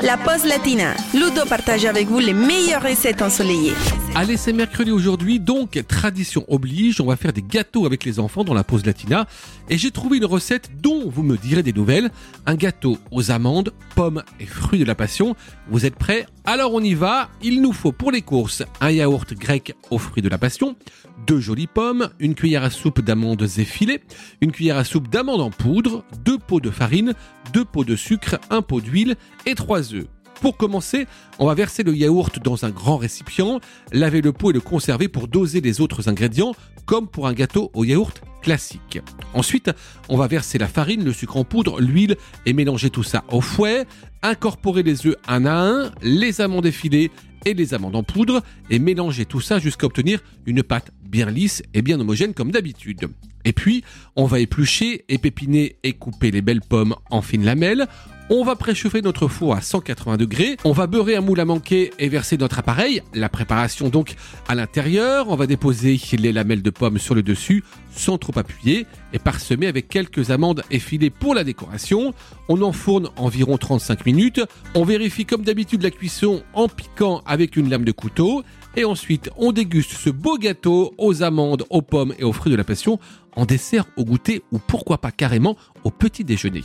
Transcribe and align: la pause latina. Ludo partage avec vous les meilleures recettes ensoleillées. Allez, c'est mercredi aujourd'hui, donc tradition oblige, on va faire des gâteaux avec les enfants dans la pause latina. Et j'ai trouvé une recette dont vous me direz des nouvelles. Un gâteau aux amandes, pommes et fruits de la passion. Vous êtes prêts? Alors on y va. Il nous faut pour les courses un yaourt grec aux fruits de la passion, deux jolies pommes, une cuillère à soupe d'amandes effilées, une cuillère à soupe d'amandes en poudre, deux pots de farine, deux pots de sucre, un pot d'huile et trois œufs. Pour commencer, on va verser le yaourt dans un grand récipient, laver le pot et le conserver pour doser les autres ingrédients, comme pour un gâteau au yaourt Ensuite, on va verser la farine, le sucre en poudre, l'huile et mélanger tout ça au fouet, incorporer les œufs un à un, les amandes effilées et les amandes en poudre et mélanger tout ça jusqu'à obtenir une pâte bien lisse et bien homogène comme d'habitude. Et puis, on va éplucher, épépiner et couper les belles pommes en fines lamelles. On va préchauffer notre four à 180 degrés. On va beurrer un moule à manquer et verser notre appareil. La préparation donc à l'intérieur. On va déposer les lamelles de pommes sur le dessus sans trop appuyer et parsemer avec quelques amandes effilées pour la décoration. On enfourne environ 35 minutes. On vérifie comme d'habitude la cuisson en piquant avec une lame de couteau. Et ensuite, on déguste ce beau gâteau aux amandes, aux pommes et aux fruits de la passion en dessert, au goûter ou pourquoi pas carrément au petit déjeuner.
la 0.00 0.16
pause 0.16 0.44
latina. 0.44 0.94
Ludo 1.12 1.44
partage 1.48 1.84
avec 1.84 2.08
vous 2.08 2.18
les 2.18 2.32
meilleures 2.32 2.82
recettes 2.82 3.22
ensoleillées. 3.22 3.74
Allez, 4.14 4.36
c'est 4.36 4.52
mercredi 4.52 4.90
aujourd'hui, 4.90 5.40
donc 5.40 5.82
tradition 5.88 6.44
oblige, 6.48 7.00
on 7.00 7.06
va 7.06 7.16
faire 7.16 7.32
des 7.32 7.42
gâteaux 7.42 7.84
avec 7.84 8.04
les 8.04 8.20
enfants 8.20 8.44
dans 8.44 8.54
la 8.54 8.62
pause 8.64 8.86
latina. 8.86 9.26
Et 9.68 9.78
j'ai 9.78 9.90
trouvé 9.90 10.18
une 10.18 10.24
recette 10.24 10.70
dont 10.80 11.08
vous 11.10 11.22
me 11.22 11.36
direz 11.36 11.62
des 11.62 11.72
nouvelles. 11.72 12.10
Un 12.46 12.54
gâteau 12.54 12.98
aux 13.10 13.30
amandes, 13.30 13.72
pommes 13.96 14.22
et 14.38 14.46
fruits 14.46 14.78
de 14.78 14.84
la 14.84 14.94
passion. 14.94 15.34
Vous 15.68 15.86
êtes 15.86 15.96
prêts? 15.96 16.26
Alors 16.44 16.74
on 16.74 16.80
y 16.80 16.94
va. 16.94 17.28
Il 17.42 17.62
nous 17.62 17.72
faut 17.72 17.92
pour 17.92 18.10
les 18.10 18.22
courses 18.22 18.62
un 18.80 18.90
yaourt 18.90 19.32
grec 19.34 19.74
aux 19.90 19.98
fruits 19.98 20.22
de 20.22 20.28
la 20.28 20.38
passion, 20.38 20.76
deux 21.26 21.40
jolies 21.40 21.66
pommes, 21.66 22.10
une 22.18 22.34
cuillère 22.34 22.64
à 22.64 22.70
soupe 22.70 23.00
d'amandes 23.00 23.46
effilées, 23.58 24.00
une 24.40 24.52
cuillère 24.52 24.76
à 24.76 24.84
soupe 24.84 25.08
d'amandes 25.08 25.40
en 25.40 25.50
poudre, 25.50 26.04
deux 26.24 26.38
pots 26.38 26.60
de 26.60 26.70
farine, 26.70 27.14
deux 27.52 27.64
pots 27.64 27.84
de 27.84 27.96
sucre, 27.96 28.38
un 28.50 28.62
pot 28.62 28.80
d'huile 28.80 29.16
et 29.46 29.54
trois 29.54 29.94
œufs. 29.94 30.06
Pour 30.40 30.56
commencer, 30.56 31.06
on 31.38 31.46
va 31.46 31.54
verser 31.54 31.82
le 31.82 31.94
yaourt 31.94 32.38
dans 32.42 32.64
un 32.64 32.70
grand 32.70 32.96
récipient, 32.96 33.60
laver 33.92 34.20
le 34.20 34.32
pot 34.32 34.50
et 34.50 34.54
le 34.54 34.60
conserver 34.60 35.08
pour 35.08 35.28
doser 35.28 35.60
les 35.60 35.80
autres 35.80 36.08
ingrédients, 36.08 36.54
comme 36.86 37.08
pour 37.08 37.26
un 37.26 37.32
gâteau 37.32 37.70
au 37.74 37.84
yaourt 37.84 38.20
Ensuite, 39.32 39.70
on 40.08 40.16
va 40.16 40.26
verser 40.26 40.58
la 40.58 40.68
farine, 40.68 41.04
le 41.04 41.12
sucre 41.12 41.36
en 41.36 41.44
poudre, 41.44 41.80
l'huile 41.80 42.16
et 42.46 42.52
mélanger 42.52 42.90
tout 42.90 43.02
ça 43.02 43.24
au 43.30 43.40
fouet, 43.40 43.86
incorporer 44.22 44.82
les 44.82 45.06
œufs 45.06 45.16
un 45.26 45.46
à 45.46 45.54
un, 45.54 45.90
les 46.02 46.40
amandes 46.40 46.66
effilées 46.66 47.10
et 47.44 47.54
les 47.54 47.74
amandes 47.74 47.96
en 47.96 48.02
poudre 48.02 48.42
et 48.70 48.78
mélanger 48.78 49.24
tout 49.24 49.40
ça 49.40 49.58
jusqu'à 49.58 49.86
obtenir 49.86 50.20
une 50.46 50.62
pâte 50.62 50.90
bien 51.02 51.30
lisse 51.30 51.62
et 51.74 51.82
bien 51.82 52.00
homogène 52.00 52.34
comme 52.34 52.50
d'habitude. 52.50 53.08
Et 53.44 53.52
puis, 53.52 53.84
on 54.16 54.24
va 54.24 54.40
éplucher, 54.40 55.04
épépiner 55.08 55.76
et 55.82 55.92
couper 55.92 56.30
les 56.30 56.40
belles 56.40 56.62
pommes 56.62 56.94
en 57.10 57.20
fines 57.20 57.44
lamelles. 57.44 57.86
On 58.30 58.42
va 58.42 58.56
préchauffer 58.56 59.02
notre 59.02 59.28
four 59.28 59.54
à 59.54 59.60
180 59.60 60.16
degrés. 60.16 60.56
On 60.64 60.72
va 60.72 60.86
beurrer 60.86 61.14
un 61.14 61.20
moule 61.20 61.40
à 61.40 61.44
manquer 61.44 61.92
et 61.98 62.08
verser 62.08 62.38
notre 62.38 62.58
appareil. 62.58 63.02
La 63.12 63.28
préparation 63.28 63.90
donc 63.90 64.14
à 64.48 64.54
l'intérieur. 64.54 65.28
On 65.28 65.36
va 65.36 65.46
déposer 65.46 66.00
les 66.18 66.32
lamelles 66.32 66.62
de 66.62 66.70
pommes 66.70 66.98
sur 66.98 67.14
le 67.14 67.22
dessus 67.22 67.64
sans 67.90 68.16
trop 68.16 68.32
appuyer 68.38 68.86
et 69.12 69.18
parsemer 69.18 69.66
avec 69.66 69.88
quelques 69.88 70.30
amandes 70.30 70.62
effilées 70.70 71.10
pour 71.10 71.34
la 71.34 71.44
décoration. 71.44 72.14
On 72.48 72.62
enfourne 72.62 73.10
environ 73.16 73.58
35 73.58 74.06
minutes. 74.06 74.40
On 74.74 74.84
vérifie 74.84 75.26
comme 75.26 75.42
d'habitude 75.42 75.82
la 75.82 75.90
cuisson 75.90 76.42
en 76.54 76.68
piquant 76.68 77.22
avec 77.26 77.56
une 77.56 77.68
lame 77.68 77.84
de 77.84 77.92
couteau. 77.92 78.42
Et 78.74 78.86
ensuite, 78.86 79.28
on 79.36 79.52
déguste 79.52 79.92
ce 79.92 80.08
beau 80.08 80.38
gâteau 80.38 80.94
aux 80.96 81.22
amandes, 81.22 81.64
aux 81.68 81.82
pommes 81.82 82.14
et 82.18 82.24
aux 82.24 82.32
fruits 82.32 82.52
de 82.52 82.56
la 82.56 82.64
passion 82.64 82.98
en 83.36 83.44
dessert, 83.44 83.84
au 83.98 84.04
goûter 84.04 84.42
ou 84.50 84.58
pourquoi 84.58 84.98
pas 84.98 85.10
carrément 85.10 85.56
au 85.84 85.90
petit 85.90 86.24
déjeuner. 86.24 86.62